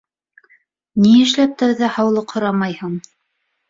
[1.03, 3.03] —Ни эшләп тәүҙә һаулыҡ һорамайһың?